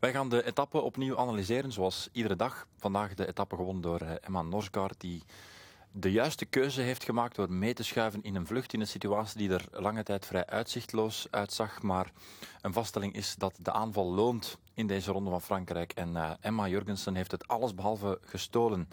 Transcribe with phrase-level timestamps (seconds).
[0.00, 2.66] Wij gaan de etappe opnieuw analyseren, zoals iedere dag.
[2.76, 5.22] Vandaag de etappe gewonnen door eh, Emma Norsgaard, die
[5.92, 9.38] de juiste keuze heeft gemaakt door mee te schuiven in een vlucht in een situatie
[9.38, 11.82] die er lange tijd vrij uitzichtloos uitzag.
[11.82, 12.12] Maar
[12.60, 15.92] een vaststelling is dat de aanval loont in deze ronde van Frankrijk.
[15.92, 18.88] En uh, Emma Jurgensen heeft het allesbehalve gestolen.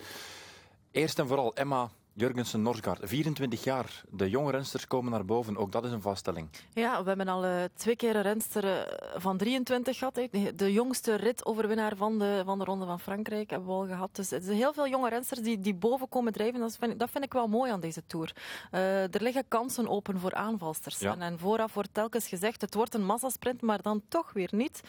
[0.91, 4.03] Eerst en vooral, Emma, Jurgensen Norsgaard, 24 jaar.
[4.09, 6.49] De jonge rensters komen naar boven, ook dat is een vaststelling.
[6.73, 8.81] Ja, we hebben al uh, twee keer een renster uh,
[9.15, 10.15] van 23 gehad.
[10.15, 10.55] He.
[10.55, 14.15] De jongste ritoverwinnaar van de, van de Ronde van Frankrijk hebben we al gehad.
[14.15, 16.59] Dus het zijn heel veel jonge rensters die, die boven komen drijven.
[16.59, 18.35] Dat vind, dat vind ik wel mooi aan deze Tour.
[18.71, 20.99] Uh, er liggen kansen open voor aanvalsters.
[20.99, 21.11] Ja.
[21.11, 24.81] En, en, vooraf wordt telkens gezegd, het wordt een massasprint, maar dan toch weer niet.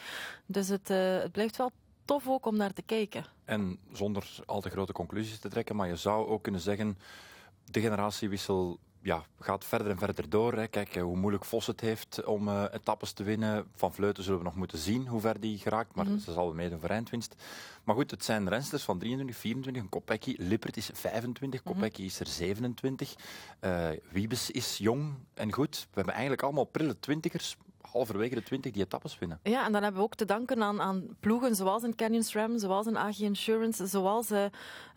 [0.45, 1.71] Dus het, het blijft wel
[2.09, 3.25] tof ook om naar te kijken.
[3.45, 6.97] En zonder al te grote conclusies te trekken, maar je zou ook kunnen zeggen,
[7.65, 10.53] de generatiewissel ja, gaat verder en verder door.
[10.53, 10.67] Hè.
[10.67, 13.67] Kijk hoe moeilijk Vos het heeft om uh, etappes te winnen.
[13.75, 16.19] Van Vleuten zullen we nog moeten zien hoe ver die geraakt, maar mm -hmm.
[16.19, 17.35] ze zal meedoen voor eindwinst.
[17.83, 20.35] Maar goed, het zijn rensters van 23, 24, een Kopecky.
[20.37, 23.15] Lippert is 25, Kopecky is er 27.
[23.61, 25.79] Uh, Wiebes is jong en goed.
[25.79, 29.39] We hebben eigenlijk allemaal prille twintigers, halverwege de 20 die etappes winnen.
[29.43, 32.57] Ja, en dan hebben we ook te danken aan, aan ploegen zoals een Canyon SRAM,
[32.57, 34.45] zoals een AG Insurance, zoals, uh,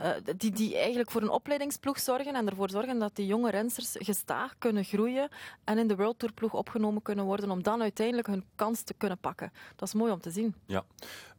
[0.00, 3.96] uh, die, die eigenlijk voor een opleidingsploeg zorgen en ervoor zorgen dat die jonge rensters
[3.98, 5.28] gestaag kunnen groeien
[5.64, 8.94] en in de World Tour ploeg opgenomen kunnen worden om dan uiteindelijk hun kans te
[8.94, 9.52] kunnen pakken.
[9.76, 10.54] Dat is mooi om te zien.
[10.66, 10.84] Ja.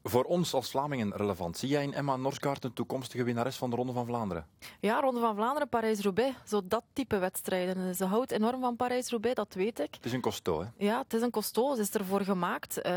[0.05, 1.57] Voor ons als Vlamingen relevant.
[1.57, 4.45] Zie jij in Emma Norsgaard een toekomstige winnares van de Ronde van Vlaanderen?
[4.79, 6.35] Ja, Ronde van Vlaanderen, Parijs-Roubaix.
[6.45, 7.95] Zo dat type wedstrijden.
[7.95, 9.93] Ze houdt enorm van Parijs-Roubaix, dat weet ik.
[9.95, 10.67] Het is een costo, hè?
[10.77, 11.75] Ja, het is een costo.
[11.75, 12.85] Ze is ervoor gemaakt.
[12.85, 12.93] Uh,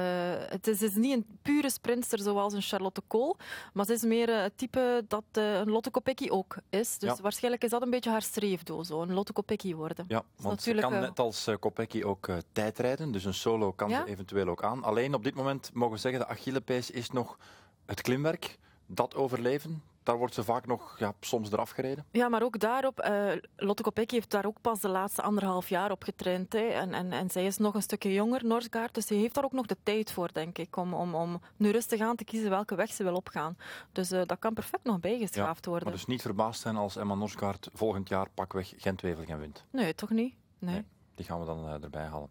[0.49, 3.36] het is, is, niet een pure sprinter zoals een Charlotte Kool,
[3.72, 6.98] maar ze is meer uh, het type dat uh, een Lotte Kopecky ook is.
[6.98, 7.22] Dus ja.
[7.22, 10.05] waarschijnlijk is dat een beetje haar streefdoel, zo, een Lotte Kopecky worden.
[10.08, 14.05] Ja, want natuurlijk, ze kan net als Kopecky ook tijdrijden, dus een solo kan ja?
[14.05, 14.84] ze eventueel ook aan.
[14.84, 17.38] Alleen op dit moment mogen we zeggen, de Achillepees is nog
[17.86, 19.83] het klimwerk, dat overleven.
[20.07, 22.05] Daar wordt ze vaak nog ja, soms eraf gereden.
[22.11, 25.91] Ja, maar ook daarop, uh, Lotte Kopecky heeft daar ook pas de laatste anderhalf jaar
[25.91, 26.53] op getraind.
[26.53, 26.59] Hè.
[26.59, 29.53] En, en, en zij is nog een stukje jonger, Norsgaard, dus ze heeft daar ook
[29.53, 32.75] nog de tijd voor, denk ik, om, om, om nu rustig aan te kiezen welke
[32.75, 33.56] weg ze wil opgaan.
[33.93, 35.89] Dus uh, dat kan perfect nog bijgeschaafd ja, worden.
[35.89, 39.65] Maar dus niet verbaasd zijn als Emma Norsgaard volgend jaar pakweg Gent-Wevelgem wint?
[39.71, 40.34] Nee, toch niet?
[40.59, 40.75] Nee.
[40.75, 40.84] nee
[41.15, 42.31] die gaan we dan uh, erbij halen.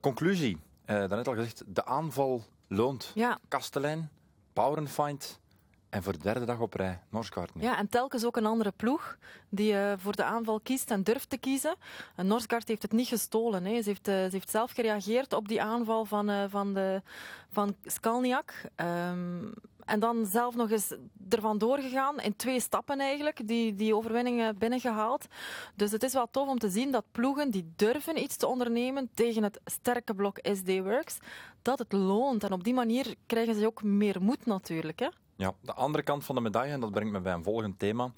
[0.00, 3.12] conclusie, daarnet al gezegd, de aanval loont.
[3.14, 3.38] Ja.
[3.48, 4.10] Kastelein,
[4.52, 5.40] Bauernfeind
[5.88, 7.62] en voor de derde dag op rij Norsgaard nu.
[7.62, 9.18] Ja, en telkens ook een andere ploeg
[9.48, 11.76] die uh, voor de aanval kiest en durft te kiezen.
[12.16, 13.64] En heeft het niet gestolen.
[13.64, 13.82] Hè.
[13.82, 17.02] Ze, heeft, ze heeft zelf gereageerd op die aanval van, uh, van, de,
[17.50, 18.62] van Skalniak.
[18.76, 19.52] Um,
[19.88, 20.94] en dan zelf nog eens
[21.28, 25.26] ervan doorgegaan, in twee stappen eigenlijk, die, die overwinningen binnengehaald.
[25.74, 29.10] Dus het is wel tof om te zien dat ploegen die durven iets te ondernemen
[29.14, 31.18] tegen het sterke blok SD Works,
[31.62, 32.44] dat het loont.
[32.44, 34.98] En op die manier krijgen ze ook meer moed natuurlijk.
[34.98, 35.08] Hè?
[35.38, 38.12] Ja, de andere kant van de medaille, en dat brengt me bij een volgend thema,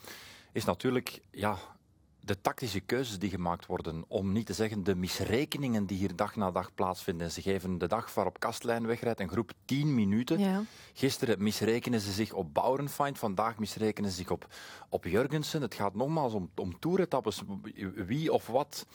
[0.53, 1.57] is natuurlijk ja,
[2.21, 6.37] de tactische keuzes die gemaakt worden, om niet te zeggen de misrekeningen die hier dag
[6.37, 7.31] na dag plaatsvinden.
[7.31, 10.39] Ze geven de dag waarop Kastlijn wegrijdt een groep 10 minuten.
[10.39, 10.63] Ja.
[10.93, 14.47] Gisteren misrekenen ze zich op Bauernfeind, vandaag misrekenen ze zich op,
[14.89, 15.63] op Jurgensen.
[15.63, 17.43] Het gaat nogmaals om, om toeretappes,
[17.95, 18.87] wie of wat...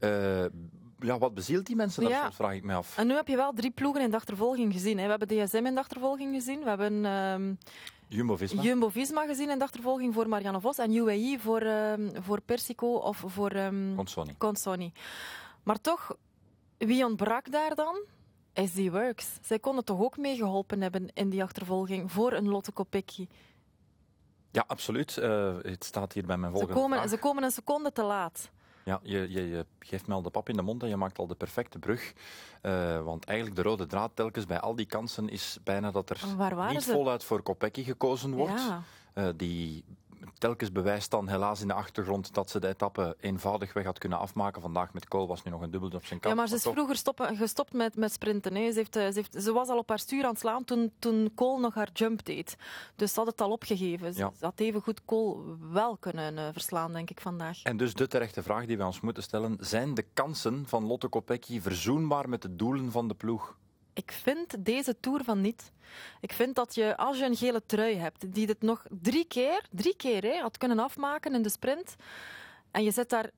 [0.00, 0.44] Uh,
[1.04, 2.08] ja, wat bezielt die mensen?
[2.08, 2.22] Ja.
[2.22, 2.98] Dat vraag ik me af.
[2.98, 4.98] En nu heb je wel drie ploegen in de achtervolging gezien.
[4.98, 5.04] Hè.
[5.04, 6.62] We hebben DSM in de achtervolging gezien.
[6.62, 7.58] We hebben um,
[8.08, 8.62] Jumbo-Visma.
[8.62, 10.78] Jumbo-Visma gezien in de achtervolging voor Marianne Vos.
[10.78, 14.34] En UAE voor, um, voor Persico of voor um, Consoni.
[14.38, 14.92] Consoni.
[15.62, 16.16] Maar toch,
[16.78, 18.04] wie ontbrak daar dan?
[18.54, 19.38] SD Works.
[19.42, 23.26] Zij konden toch ook meegeholpen hebben in die achtervolging voor een Lotte Kopecky.
[24.50, 25.16] Ja, absoluut.
[25.16, 27.10] Uh, het staat hier bij mijn volgende ze komen, vraag.
[27.10, 28.50] Ze komen een seconde te laat.
[28.84, 31.18] Ja, je, je, je, geeft me al de pap in de mond en je maakt
[31.18, 32.12] al de perfecte brug.
[32.62, 36.20] Uh, want eigenlijk de rode draad telkens bij al die kansen is bijna dat er
[36.70, 36.92] niet ze?
[36.92, 38.60] voluit voor Kopecky gekozen wordt.
[38.60, 38.82] Ja.
[39.14, 39.84] Uh, die
[40.38, 44.18] telkens bewijst dan helaas in de achtergrond dat ze de etappe eenvoudig weg had kunnen
[44.18, 44.62] afmaken.
[44.62, 46.34] Vandaag met Kool was nu nog een dubbel op zijn kant.
[46.34, 48.54] Ja, maar ze is vroeger stoppen, gestopt met, met sprinten.
[48.54, 48.72] Hè.
[48.72, 51.30] Ze, heeft, ze, heeft, ze was al op haar stuur aan het slaan toen, toen
[51.34, 52.56] Kool nog haar jump deed.
[52.96, 54.06] Dus ze had het al opgegeven.
[54.14, 54.32] Ja.
[54.38, 57.62] Ze had even goed Kool wel kunnen uh, verslaan, denk ik, vandaag.
[57.62, 59.56] En dus de terechte vraag die wij ons moeten stellen.
[59.60, 63.56] Zijn de kansen van Lotte Kopecky verzoenbaar met de doelen van de ploeg?
[63.94, 65.72] Ik vind deze Tour van niet.
[66.20, 69.66] Ik vind dat je, als je een gele trui hebt, die dit nog drie keer,
[69.70, 71.96] drie keer hè, had kunnen afmaken in de sprint,
[72.70, 73.30] en je zet daar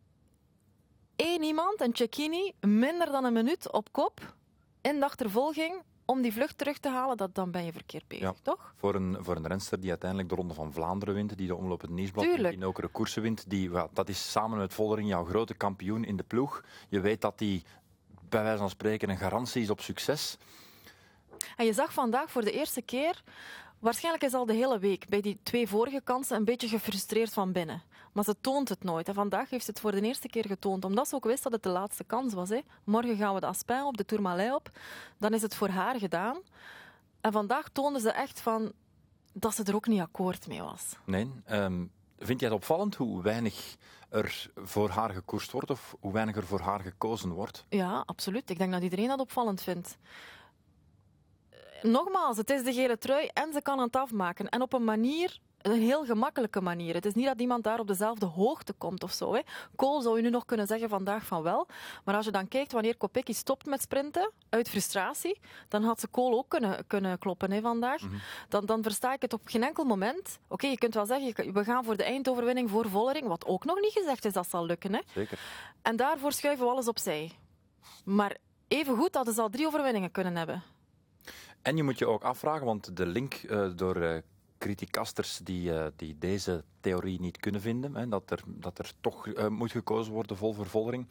[1.16, 4.34] één iemand, een Cecchini, minder dan een minuut op kop,
[4.80, 8.24] in de achtervolging, om die vlucht terug te halen, dat, dan ben je verkeerd bezig,
[8.24, 8.74] ja, toch?
[8.76, 11.80] Voor een, voor een renster die uiteindelijk de Ronde van Vlaanderen wint, die de Omloop
[11.80, 16.04] het Nieuwsblad in ook koersen wint, die, dat is samen met Vollering jouw grote kampioen
[16.04, 16.64] in de ploeg.
[16.88, 17.64] Je weet dat die
[18.28, 20.36] bij wijze van spreken een garantie is op succes.
[21.56, 23.22] En je zag vandaag voor de eerste keer,
[23.78, 27.52] waarschijnlijk is al de hele week bij die twee vorige kansen een beetje gefrustreerd van
[27.52, 27.82] binnen.
[28.12, 29.08] Maar ze toont het nooit.
[29.08, 31.52] En vandaag heeft ze het voor de eerste keer getoond, omdat ze ook wist dat
[31.52, 32.48] het de laatste kans was.
[32.48, 32.60] Hè.
[32.84, 34.70] Morgen gaan we de Aspin op, de Tourmalet op.
[35.18, 36.38] Dan is het voor haar gedaan.
[37.20, 38.72] En vandaag toonde ze echt van
[39.32, 40.96] dat ze er ook niet akkoord mee was.
[41.04, 41.30] Nee.
[41.50, 43.76] Um, vind jij het opvallend hoe weinig
[44.08, 47.64] er voor haar gekoerst wordt of hoe weinig er voor haar gekozen wordt?
[47.68, 48.50] Ja, absoluut.
[48.50, 49.96] Ik denk dat iedereen dat opvallend vindt.
[51.82, 54.48] Nogmaals, het is de gele trui en ze kan het afmaken.
[54.48, 55.38] En op een manier
[55.70, 56.94] een heel gemakkelijke manier.
[56.94, 59.34] Het is niet dat iemand daar op dezelfde hoogte komt of zo.
[59.34, 59.40] Hè.
[59.76, 61.66] Kool zou je nu nog kunnen zeggen vandaag van wel.
[62.04, 66.06] Maar als je dan kijkt wanneer Kopecky stopt met sprinten, uit frustratie, dan had ze
[66.06, 68.02] Kool ook kunnen, kunnen kloppen hè, vandaag.
[68.02, 68.14] Mhm.
[68.48, 70.38] dan, dan versta ik het op geen enkel moment.
[70.48, 73.80] Oké, je kunt wel zeggen, we gaan voor de eindoverwinning voor Vollering, wat ook nog
[73.80, 74.92] niet gezegd is dat zal lukken.
[74.92, 75.00] Hè.
[75.14, 75.38] Zeker.
[75.82, 77.32] En daarvoor schuiven we alles opzij.
[78.04, 78.36] Maar
[78.68, 80.62] even goed hadden ze al drie overwinningen kunnen hebben.
[81.62, 84.16] En je moet je ook afvragen, want de link uh, door uh,
[84.66, 89.26] criticasters die, uh, die deze theorie niet kunnen vinden, hè, dat, er, dat er toch
[89.26, 91.06] uh, moet gekozen worden vol vervolging,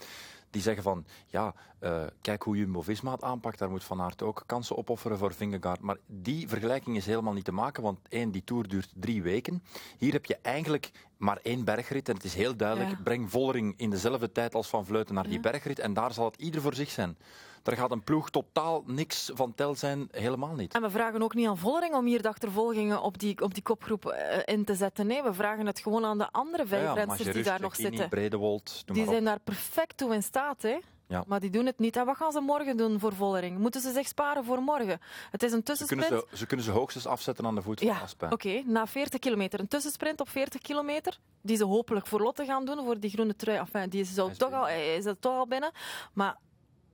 [0.49, 4.43] die zeggen van, ja, uh, kijk hoe Jumbo-Visma het aanpakt, daar moet Van Aert ook
[4.45, 5.79] kansen opofferen voor Vingegaard.
[5.79, 9.63] Maar die vergelijking is helemaal niet te maken, want één, die Tour duurt drie weken.
[9.97, 13.03] Hier heb je eigenlijk maar één bergrit en het is heel duidelijk, ja.
[13.03, 16.41] breng Vollering in dezelfde tijd als Van Vleuten naar die bergrit en daar zal het
[16.41, 17.17] ieder voor zich zijn.
[17.65, 20.73] Daar gaat een ploeg totaal niks van tel zijn, helemaal niet.
[20.73, 23.63] En we vragen ook niet aan Vollering om hier de achtervolgingen op die, op die
[23.63, 25.07] kopgroep uh, in te zetten.
[25.07, 28.09] Nee, we vragen het gewoon aan de andere vijf ja, die daar nog zitten.
[28.09, 30.61] Bredewold, die zijn daar perfect toe in staat.
[30.61, 30.79] Hè?
[31.07, 31.23] Ja.
[31.27, 31.95] Maar die doen het niet.
[31.95, 33.57] En wat gaan ze morgen doen voor Vollering?
[33.57, 34.99] Moeten ze zich sparen voor morgen?
[35.31, 36.03] Het is een tussensprint.
[36.03, 38.31] Ze kunnen ze, ze, kunnen ze hoogstens afzetten aan de voet van ja, Aspen.
[38.31, 39.59] Oké, okay, na 40 kilometer.
[39.59, 43.35] Een tussensprint op 40 kilometer, die ze hopelijk voor Lotte gaan doen, voor die groene
[43.35, 43.57] trui.
[43.57, 45.71] Enfin, die is, toch al, is het toch al binnen.
[46.13, 46.37] Maar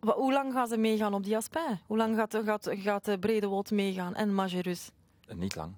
[0.01, 1.80] hoe lang gaan ze meegaan op die Aspin?
[1.88, 4.92] Hoe lang gaat, gaat, gaat Bredewold meegaan en Majerus?
[5.27, 5.74] Niet lang.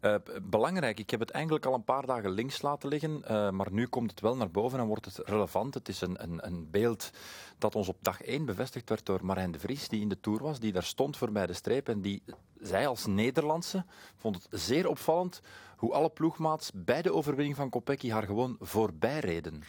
[0.00, 3.72] Uh, belangrijk, ik heb het eigenlijk al een paar dagen links laten liggen, uh, maar
[3.72, 5.74] nu komt het wel naar boven en wordt het relevant.
[5.74, 7.10] Het is een, een, een beeld
[7.58, 10.42] dat ons op dag 1 bevestigd werd door Marijn de Vries, die in de Tour
[10.42, 12.22] was, die daar stond voorbij de streep en die,
[12.60, 13.84] zij als Nederlandse,
[14.16, 15.40] vond het zeer opvallend
[15.76, 19.62] hoe alle ploegmaats bij de overwinning van Kopecky haar gewoon voorbij reden.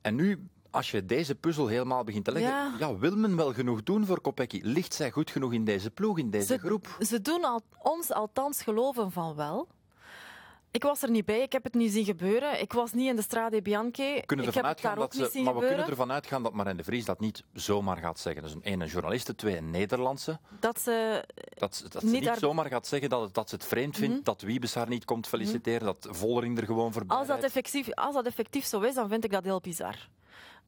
[0.00, 2.74] En nu als je deze puzzel helemaal begint te leggen, ja.
[2.78, 2.96] ja.
[2.96, 4.60] wil men wel genoeg doen voor Kopecky?
[4.62, 6.96] Ligt zij goed genoeg in deze ploeg, in deze ze, groep?
[7.00, 9.68] Ze doen al, ons althans geloven van wel.
[10.70, 12.60] Ik was er niet bij, ik heb het niet zien gebeuren.
[12.60, 14.22] Ik was niet in de Strade Bianchi.
[14.26, 15.78] Kunnen ik heb het daar ook ze, niet zien maar gebeuren.
[15.78, 18.42] we kunnen ervan uitgaan dat Marijn de Vries dat niet zomaar gaat zeggen.
[18.42, 20.38] Dus een, een journaliste, twee een Nederlandse.
[20.60, 21.24] Dat ze,
[21.54, 22.38] dat, dat niet, ze niet daar...
[22.38, 24.24] zomaar gaat zeggen dat, het, dat ze het vreemd vindt, -hmm.
[24.24, 25.96] dat Wiebes haar niet komt feliciteren, mm -hmm.
[26.00, 29.24] dat Vollering er gewoon voorbij als dat, effectief, als dat effectief zo is, dan vind
[29.24, 30.08] ik dat heel bizar.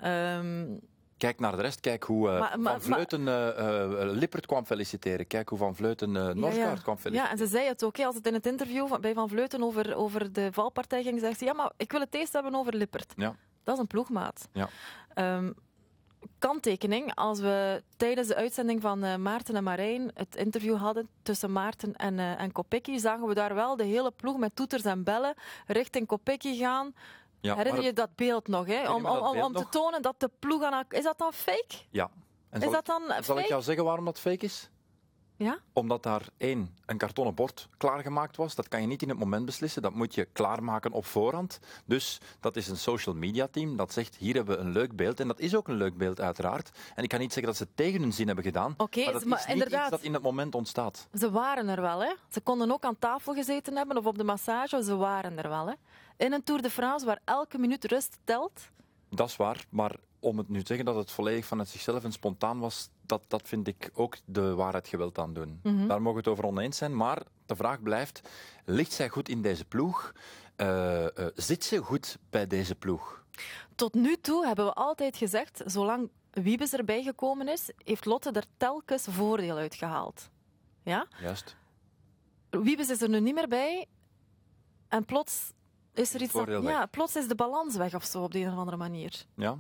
[0.05, 0.81] Um,
[1.17, 1.81] Kijk naar de rest.
[1.81, 5.27] Kijk hoe uh, maar, maar, Van Vleuten uh, uh, Lippert kwam feliciteren.
[5.27, 6.83] Kijk hoe Van Vleuten uh, Norsgaard ja, ja.
[6.83, 7.15] kwam feliciteren.
[7.15, 7.97] Ja, en ze zei het ook.
[7.97, 11.39] Hè, als het in het interview bij Van Vleuten over, over de valpartij ging, zegt
[11.39, 13.13] ze ja, maar ik wil het eerst hebben over Lippert.
[13.17, 13.35] Ja.
[13.65, 14.49] Dat is een ploegmaat.
[14.53, 14.69] Ja.
[15.37, 15.55] Um,
[16.39, 21.53] kanttekening, als we tijdens de uitzending van uh, Maarten en Marijn het interview hadden tussen
[21.53, 25.05] Maarten en, uh, en Kopecky, zagen we daar wel de hele ploeg met toeters en
[25.05, 25.35] bellen
[25.67, 26.95] richting Kopecky gaan.
[27.41, 28.67] Ja, Herinner je dat beeld nog?
[28.67, 28.93] Hè?
[28.93, 30.85] Om, om, om, om te tonen dat de ploeg aan...
[30.89, 31.75] Is dat dan fake?
[31.91, 32.11] Ja.
[32.51, 34.71] En is zal dat dan zal ik jou zeggen waarom dat fake is?
[35.45, 35.59] Ja?
[35.73, 38.55] Omdat daar één, een kartonnen bord klaargemaakt was.
[38.55, 39.83] Dat kan je niet in het moment beslissen.
[39.83, 41.59] Dat moet je klaarmaken op voorhand.
[41.85, 45.21] Dus dat is een social media team dat zegt, hier hebben we een leuk beeld.
[45.21, 46.79] En dat is ook een leuk beeld uiteraard.
[46.95, 48.75] En ik kan niet zeggen dat ze tegen hun zin hebben gedaan.
[48.77, 51.09] Okay, maar dat maar is niet inderdaad, iets dat in het moment ontstaat.
[51.15, 52.15] Ze waren er wel, hè.
[52.31, 54.83] Ze konden ook aan tafel gezeten hebben of op de massage.
[54.85, 55.75] Ze waren er wel, hè.
[56.17, 58.61] In een Tour de France waar elke minuut rust telt.
[59.11, 62.13] Dat is waar, maar om het nu te zeggen dat het volledig vanuit zichzelf en
[62.13, 65.61] spontaan was, dat, dat vind ik ook de waarheid geweld aan doen.
[65.63, 65.89] Mm -hmm.
[65.89, 68.21] Daar mogen we het over oneens zijn, maar de vraag blijft,
[68.65, 70.13] ligt zij goed in deze ploeg?
[70.57, 73.25] Uh, uh, zit ze goed bij deze ploeg?
[73.75, 78.45] Tot nu toe hebben we altijd gezegd, zolang Wiebes erbij gekomen is, heeft Lotte er
[78.57, 80.31] telkens voordeel uit gehaald.
[80.83, 81.07] Ja?
[81.21, 81.57] Juist.
[82.51, 83.87] Wiebes is er nu niet meer bij
[84.89, 85.53] en plots
[85.95, 88.53] is er iets dat, ja, plots is de balans weg of zo op de een
[88.53, 89.25] of andere manier.
[89.35, 89.59] Ja,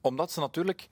[0.00, 0.88] omdat ze natuurlijk...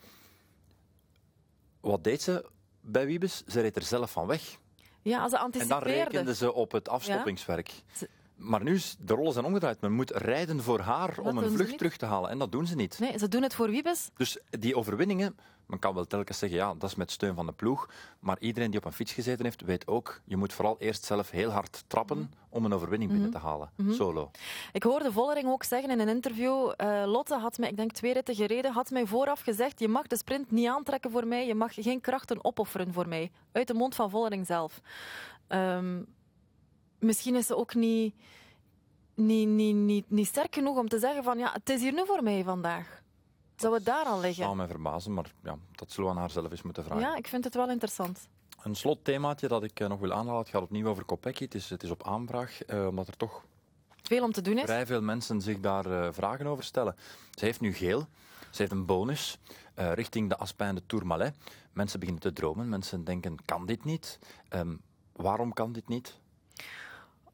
[1.80, 2.46] Wat deed ze
[2.80, 3.44] bij Wiebes?
[3.46, 4.58] Ze reed er zelf van weg.
[5.02, 5.92] Ja, ze En dan anticipeerde.
[6.04, 7.70] rekenden ze op het afstoppingswerk.
[7.96, 9.80] Ze- Maar nu is de rollen zijn omgedraaid.
[9.80, 12.30] Men moet rijden voor haar Dat om een vlucht terug te halen.
[12.30, 12.98] En dat doen ze niet.
[12.98, 14.10] Nee, ze doen het voor Wiebes.
[14.16, 17.52] Dus die overwinningen, men kan wel telkens zeggen, ja, dat is met steun van de
[17.52, 17.88] ploeg.
[18.20, 21.30] Maar iedereen die op een fiets gezeten heeft, weet ook, je moet vooral eerst zelf
[21.30, 22.26] heel hard trappen Mhm.
[22.48, 23.70] om een overwinning binnen te halen.
[23.90, 24.30] Solo.
[24.72, 26.72] Ik hoorde Vollering ook zeggen in een interview.
[26.76, 30.06] eh, Lotte had mij, ik denk twee ritten gereden, had mij vooraf gezegd: Je mag
[30.06, 33.30] de sprint niet aantrekken voor mij, je mag geen krachten opofferen voor mij.
[33.52, 34.80] Uit de mond van Vollering zelf.
[35.46, 36.02] Ehm,
[36.98, 38.14] misschien is ze ook niet,
[39.14, 42.06] niet, niet, niet, niet sterk genoeg om te zeggen: van ja, het is hier nu
[42.06, 43.02] voor mij vandaag.
[43.56, 44.44] Zou het daar al liggen?
[44.44, 47.02] zou mij verbazen, maar ja, dat zullen we aan haar zelf eens moeten vragen.
[47.02, 48.28] Ja, ik vind het wel interessant.
[48.62, 51.44] Een slotthemaatje dat ik eh, nog wil aanhalen, het gaat opnieuw over Kopecky.
[51.44, 53.44] Het is, het is op aanvraag, eh, omdat er toch
[54.02, 54.64] Veel om te doen is.
[54.64, 56.96] vrij veel mensen zich daar eh, vragen over stellen.
[57.34, 58.06] Ze heeft nu geel,
[58.50, 59.38] ze heeft een bonus
[59.74, 61.34] eh, richting de Aspijn de Tourmalet.
[61.72, 64.18] Mensen beginnen te dromen, mensen denken, kan dit niet?
[64.48, 64.76] Ehm,
[65.12, 66.18] waarom kan dit niet?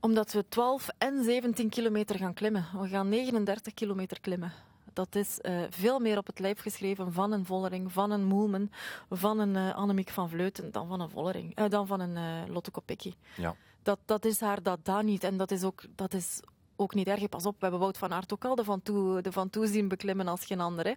[0.04, 2.66] Omdat we 12 en 17 kilometer gaan klimmen.
[2.80, 4.52] We gaan 39 kilometer klimmen.
[4.92, 8.70] Dat is eh, veel meer op het lijf geschreven van een Vollering, van een Moelman,
[9.10, 12.70] van een eh, Annemiek van Vleuten dan van een Vollering, eh, dan van een Lotte
[12.70, 13.14] Kopecky.
[13.36, 13.54] Ja.
[13.82, 15.24] Dat, dat is haar dat, dat niet.
[15.24, 16.40] En dat is ook, dat is
[16.76, 17.28] ook niet erg.
[17.28, 19.66] Pas op, we hebben Wout van Aert ook al de van toe, de van toe
[19.66, 20.96] zien beklimmen als geen andere.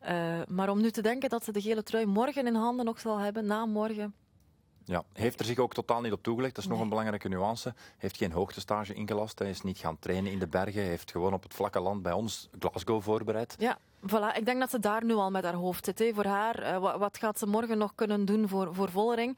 [0.00, 0.42] hè.
[0.48, 3.18] Maar om nu te denken dat ze de gele trui morgen in handen nog zal
[3.18, 4.14] hebben, na morgen.
[4.88, 6.54] Ja, heeft er zich ook totaal niet op toegelegd.
[6.54, 7.74] Dat is nog een belangrijke nuance.
[7.98, 9.38] Heeft geen hoogtestage ingelast.
[9.38, 10.80] Hij is niet gaan trainen in de bergen.
[10.80, 13.54] Hij heeft gewoon op het vlakke land bij ons Glasgow voorbereid.
[13.58, 14.36] Ja, voilà.
[14.36, 15.98] Ik denk dat ze daar nu al met haar hoofd zit.
[15.98, 16.10] Hè.
[16.14, 19.36] Voor haar, eh, wa- wat gaat ze morgen nog kunnen doen voor, voor Vollering?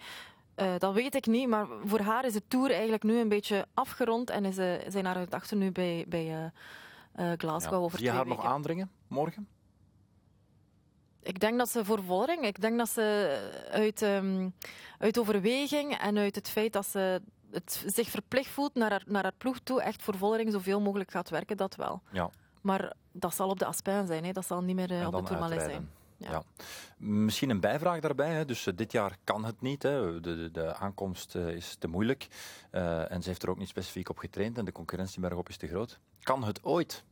[0.55, 3.67] Eh, dat weet ik niet, maar voor haar is de Tour eigenlijk nu een beetje
[3.75, 6.27] afgerond en is, eh, zijn haar gedachten nu bij, bij
[7.15, 7.79] eh, eh, Glasgow Ja.
[7.79, 9.49] over Zie je twee haar nog aandringen morgen?
[11.23, 13.39] Ik denk dat ze voor Vollering, ik denk dat ze
[13.71, 14.49] uit, ehm,
[14.99, 17.21] uit overweging en uit het feit dat ze
[17.51, 21.11] het zich verplicht voelt naar haar, naar haar ploeg toe, echt voor Vollering zoveel mogelijk
[21.11, 22.03] gaat werken, dat wel.
[22.13, 22.31] Ja.
[22.61, 24.33] Maar dat zal op de Aspin zijn, hè.
[24.33, 25.91] dat zal niet meer eh, op de Tourmalet zijn.
[26.17, 26.31] Ja.
[26.31, 26.43] Ja.
[26.97, 28.35] Misschien een bijvraag daarbij.
[28.35, 28.45] Hè.
[28.45, 29.83] Dus eh, dit jaar kan het niet.
[29.83, 30.21] Hè.
[30.21, 32.29] De, de, de aankomst eh, is te moeilijk.
[32.71, 34.59] En ze heeft er ook niet specifiek op getraind.
[34.59, 35.99] En de concurrentie bergop is te groot.
[36.23, 37.05] Kan het ooit?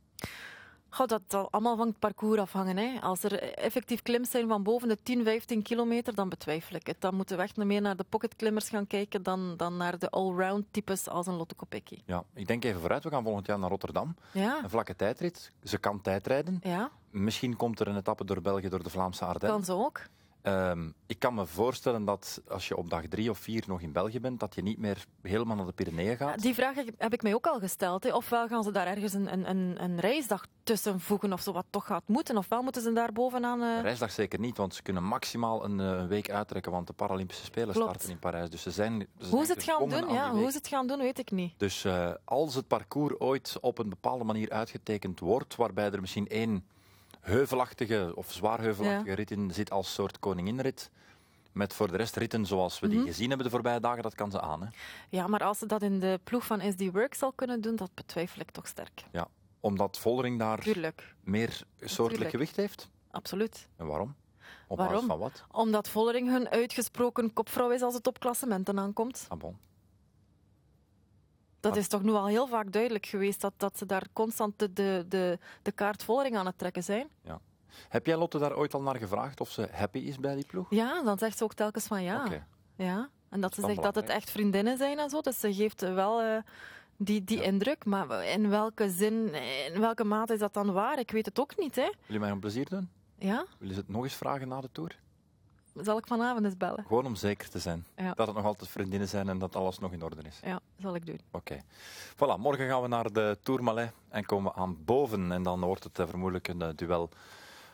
[0.89, 2.77] Goh, dat zal allemaal van het parcours afhangen.
[2.77, 2.99] Hè.
[3.01, 7.01] Als er effectief klims zijn van boven de 10, 15 kilometer, dan betwijfel ik het.
[7.01, 10.65] Dan moeten we echt meer naar de pocketklimmers gaan kijken dan, dan naar de allround
[10.71, 12.01] types als een Lotte Kopecky.
[12.05, 12.23] Ja.
[12.33, 13.03] Ik denk even vooruit.
[13.03, 14.15] We gaan volgend jaar naar Rotterdam.
[14.31, 15.51] Ja, Een vlakke tijdrit.
[15.63, 16.59] Ze kan tijdrijden.
[16.63, 19.57] ja, Misschien komt er een etappe door België, door de Vlaamse Ardennen.
[19.57, 20.01] kan ze ook.
[20.47, 23.91] Ehm, ik kan me voorstellen dat als je op dag drie of vier nog in
[23.91, 26.41] België bent, dat je niet meer helemaal naar de Pyreneeën gaat.
[26.41, 28.03] Die vraag heb ik mij ook al gesteld.
[28.03, 28.13] Hè.
[28.13, 31.85] Ofwel gaan ze daar ergens een, een, een, reisdag tussen voegen of zo wat toch
[31.85, 32.37] gaat moeten.
[32.37, 33.61] Ofwel moeten ze daar bovenaan...
[33.61, 37.45] Een reisdag zeker niet, want ze kunnen maximaal een, eh, week uittrekken, want de Paralympische
[37.45, 37.89] Spelen Klopt.
[37.89, 38.49] starten in Parijs.
[38.49, 40.87] Dus ze zijn, ze Hoe zijn ze het gaan doen, ja, hoe ze het gaan
[40.87, 41.53] doen, weet ik niet.
[41.57, 46.27] Dus eh, als het parcours ooit op een bepaalde manier uitgetekend wordt, waarbij er misschien
[46.27, 46.63] één
[47.27, 49.15] heuvelachtige of zwaar heuvelachtige Ja.
[49.15, 50.89] rit in zit als soort koninginrit,
[51.51, 53.07] met voor de rest ritten zoals we die Mhm.
[53.07, 54.61] gezien hebben de voorbije dagen, dat kan ze aan.
[54.61, 54.67] Hè?
[55.09, 57.89] Ja, maar als ze dat in de ploeg van SD Work zal kunnen doen, dat
[57.93, 59.03] betwijfel ik toch sterk.
[59.11, 59.27] Ja.
[59.59, 62.89] Omdat Vollering daar Tuurlijk, meer soortelijk gewicht heeft.
[63.11, 63.67] absoluut.
[63.75, 64.15] En waarom?
[64.67, 64.93] Op Waarom?
[64.95, 65.43] basis van wat?
[65.51, 69.25] Omdat Vollering hun uitgesproken kopvrouw is als het op klassementen aankomt.
[69.29, 69.57] Ah, bon.
[71.67, 74.73] Dat is toch nu al heel vaak duidelijk geweest dat, dat ze daar constant de,
[74.73, 77.07] de, de, de kaart Vollering aan het trekken zijn.
[77.89, 80.67] Heb jij Lotte daar ooit al naar gevraagd of ze happy is bij die ploeg?
[80.69, 82.27] Ja, dan zegt ze ook telkens van ja.
[82.75, 83.09] Ja.
[83.29, 85.21] En dat ze zegt dat het echt vriendinnen zijn en zo.
[85.21, 86.37] Dus ze geeft wel eh,
[86.97, 87.43] die, die Ja.
[87.43, 87.85] indruk.
[87.85, 89.33] Maar in welke zin,
[89.73, 90.99] in welke mate is dat dan waar?
[90.99, 91.81] Ik weet het ook niet, hè.
[91.81, 92.89] Wil je mij een plezier doen?
[93.17, 93.45] Ja?
[93.57, 94.99] Wil je het nog eens vragen na de tour?
[95.81, 96.83] Zal ik vanavond eens bellen?
[96.87, 98.13] Gewoon om zeker te zijn Ja.
[98.13, 100.39] dat het nog altijd vriendinnen zijn en dat alles nog in orde is.
[100.43, 101.19] Ja, zal ik doen.
[101.31, 101.61] Oké.
[102.13, 105.31] Voilà, morgen gaan we naar de Tourmalet en komen aan boven.
[105.31, 107.09] En dan wordt het eh, vermoedelijk een eh, duel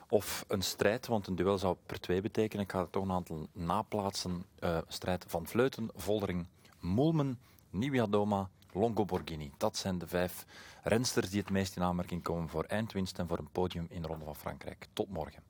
[0.09, 2.63] of een strijd, want een duel zou per twee betekenen.
[2.65, 4.45] Ik ga er toch een aantal naplaatsen.
[4.59, 6.45] Eh, strijd van Vleuten, Voldering,
[6.79, 9.51] Moelmen, Nibia Doma, Longo Borghini.
[9.57, 10.45] Dat zijn de vijf
[10.83, 14.07] rensters die het meest in aanmerking komen voor eindwinst en voor een podium in de
[14.07, 14.87] Ronde van Frankrijk.
[14.93, 15.43] Tot morgen.